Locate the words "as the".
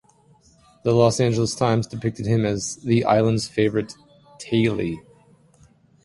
2.43-3.05